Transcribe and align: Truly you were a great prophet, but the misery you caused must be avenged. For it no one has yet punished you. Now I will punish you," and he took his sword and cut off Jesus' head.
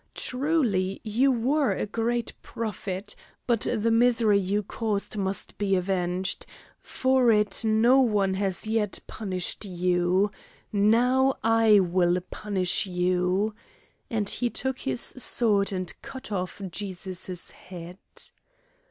Truly 0.15 0.99
you 1.03 1.31
were 1.31 1.73
a 1.73 1.85
great 1.85 2.33
prophet, 2.41 3.15
but 3.45 3.67
the 3.71 3.91
misery 3.91 4.39
you 4.39 4.63
caused 4.63 5.15
must 5.15 5.55
be 5.59 5.75
avenged. 5.75 6.47
For 6.79 7.29
it 7.31 7.63
no 7.63 7.99
one 7.99 8.33
has 8.33 8.65
yet 8.65 8.97
punished 9.05 9.63
you. 9.63 10.31
Now 10.73 11.35
I 11.43 11.79
will 11.81 12.17
punish 12.31 12.87
you," 12.87 13.53
and 14.09 14.27
he 14.27 14.49
took 14.49 14.79
his 14.79 15.01
sword 15.01 15.71
and 15.71 15.93
cut 16.01 16.31
off 16.31 16.59
Jesus' 16.71 17.51
head. 17.51 17.99